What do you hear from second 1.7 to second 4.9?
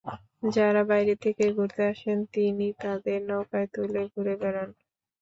আসেন, তিনি তাঁদের নৌকায় তুলে ঘুরে বেড়ান।